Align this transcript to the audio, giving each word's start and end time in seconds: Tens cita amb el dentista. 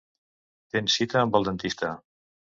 Tens 0.75 0.95
cita 0.99 1.19
amb 1.23 1.37
el 1.39 1.45
dentista. 1.49 1.91